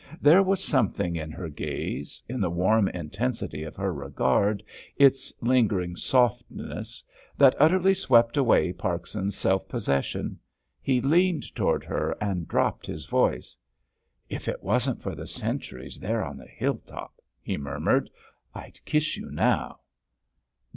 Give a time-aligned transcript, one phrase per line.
[0.19, 4.63] There was something in her gaze, in the warm intensity of her regard,
[4.97, 7.03] its lingering softness,
[7.37, 10.39] that utterly swept away Parkson's self possession.
[10.81, 13.55] He leaned toward her and dropped his voice.
[14.27, 18.09] "If it wasn't for the sentries there on the hill top," he murmured,
[18.55, 19.81] "I'd kiss you now!"